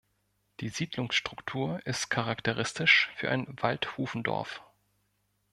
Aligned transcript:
Die 0.61 0.69
Siedlungsstruktur 0.69 1.79
ist 1.85 2.09
charakteristisch 2.09 3.11
für 3.17 3.29
ein 3.29 3.45
Waldhufendorf. 3.61 4.63